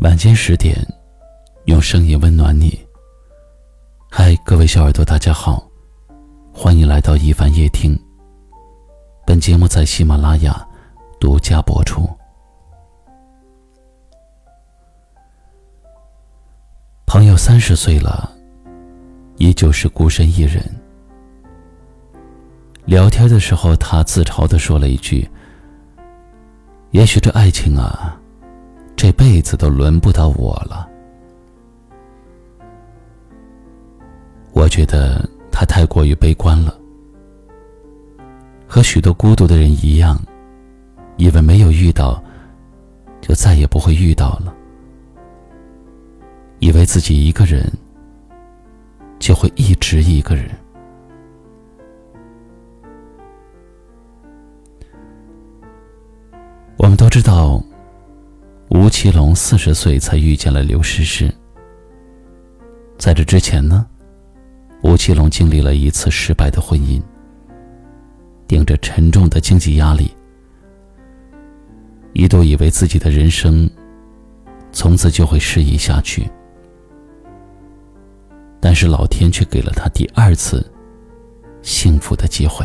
[0.00, 0.76] 晚间十点，
[1.64, 2.78] 用声音温暖你。
[4.08, 5.68] 嗨，各位小耳朵，大家好，
[6.52, 7.98] 欢迎来到一凡夜听。
[9.26, 10.64] 本节目在喜马拉雅
[11.18, 12.08] 独家播出。
[17.04, 18.32] 朋友三十岁了，
[19.38, 20.62] 依旧是孤身一人。
[22.84, 25.28] 聊天的时候，他自嘲的说了一句
[26.92, 28.14] ：“也许这爱情啊。”
[28.98, 30.90] 这辈子都轮不到我了。
[34.52, 36.76] 我觉得他太过于悲观了，
[38.66, 40.20] 和许多孤独的人一样，
[41.16, 42.20] 以为没有遇到，
[43.20, 44.52] 就再也不会遇到了，
[46.58, 47.70] 以为自己一个人
[49.20, 50.50] 就会一直一个人。
[56.78, 57.62] 我们都知道。
[58.78, 61.34] 吴奇隆四十岁才遇见了刘诗诗。
[62.96, 63.84] 在这之前呢，
[64.84, 67.02] 吴奇隆经历了一次失败的婚姻，
[68.46, 70.14] 顶着沉重的经济压力，
[72.12, 73.68] 一度以为自己的人生
[74.70, 76.30] 从此就会失意下去。
[78.60, 80.64] 但是老天却给了他第二次
[81.62, 82.64] 幸福的机会。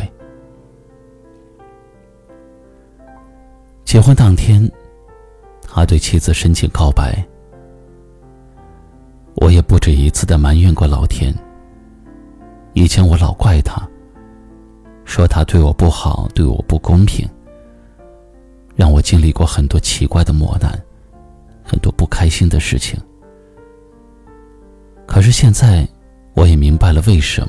[3.84, 4.70] 结婚当天。
[5.74, 7.12] 他对妻子深情告白。
[9.34, 11.34] 我也不止一次的埋怨过老天。
[12.74, 13.82] 以前我老怪他，
[15.04, 17.28] 说他对我不好，对我不公平，
[18.76, 20.80] 让我经历过很多奇怪的磨难，
[21.64, 22.96] 很多不开心的事情。
[25.08, 25.84] 可是现在，
[26.34, 27.40] 我也明白了为什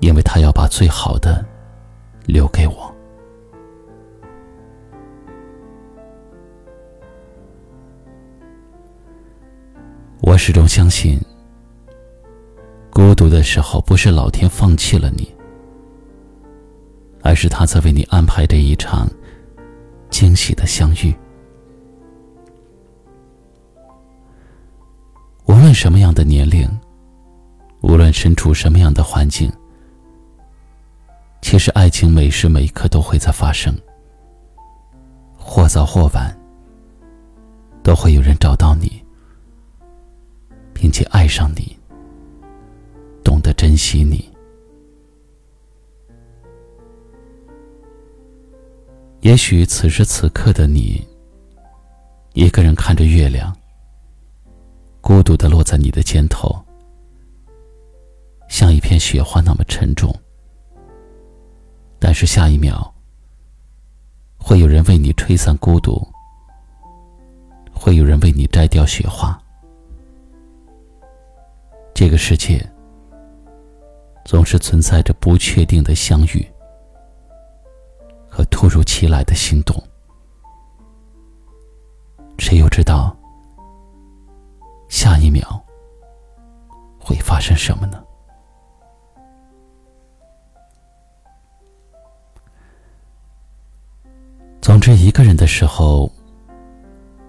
[0.00, 1.42] 因为他要把最好的
[2.26, 2.94] 留给我。
[10.48, 11.20] 始终相信，
[12.90, 15.30] 孤独的时候不是老天放弃了你，
[17.22, 19.06] 而是他在为你安排着一场
[20.08, 21.14] 惊喜的相遇。
[25.44, 26.66] 无论什么样的年龄，
[27.82, 29.52] 无论身处什么样的环境，
[31.42, 33.78] 其实爱情每时每刻都会在发生，
[35.36, 36.34] 或早或晚，
[37.82, 39.04] 都会有人找到你。
[40.80, 41.76] 并且爱上你，
[43.24, 44.30] 懂得珍惜你。
[49.22, 51.04] 也许此时此刻的你，
[52.32, 53.54] 一个人看着月亮，
[55.00, 56.56] 孤独的落在你的肩头，
[58.48, 60.14] 像一片雪花那么沉重。
[61.98, 62.94] 但是下一秒，
[64.38, 66.00] 会有人为你吹散孤独，
[67.72, 69.36] 会有人为你摘掉雪花。
[72.00, 72.64] 这个世界
[74.24, 76.48] 总是存在着不确定的相遇
[78.30, 79.82] 和突如其来的心动，
[82.38, 83.16] 谁又知道
[84.88, 85.60] 下一秒
[87.00, 88.00] 会发生什么呢？
[94.60, 96.08] 总之，一个人的时候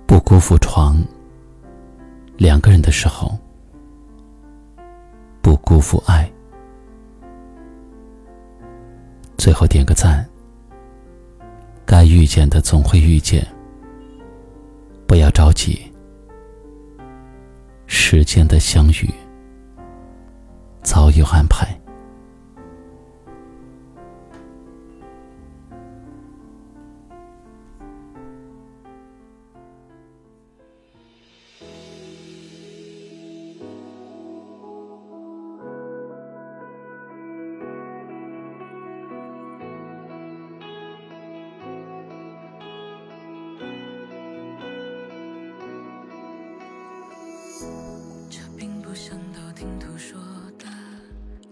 [0.06, 1.04] 不辜负床，
[2.38, 3.36] 两个人的时候。
[5.42, 6.30] 不辜负爱。
[9.38, 10.28] 最后点个赞。
[11.86, 13.44] 该遇见的总会遇见，
[15.08, 15.92] 不要着急。
[17.88, 19.10] 时间的相遇
[20.84, 21.79] 早有安排。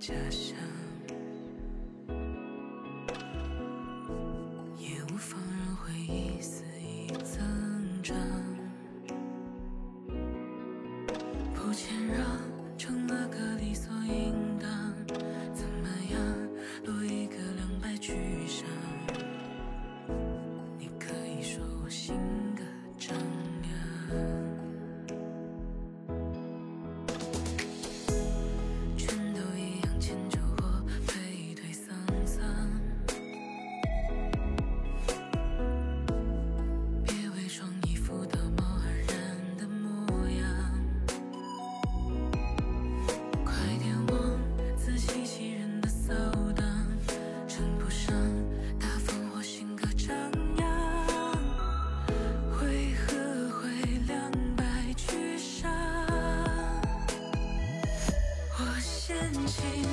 [0.08, 0.57] 家乡
[59.48, 59.87] gente.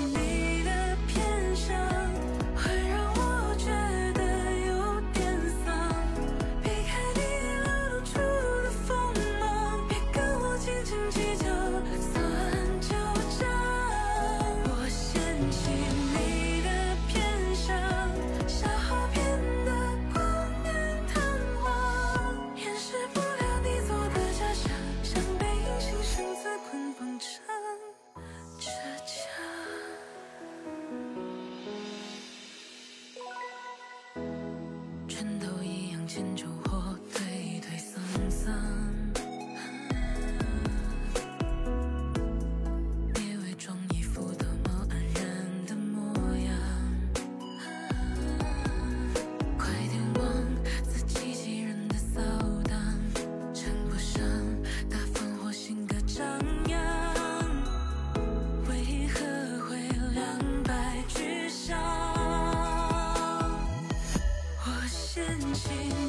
[65.41, 66.04] 真情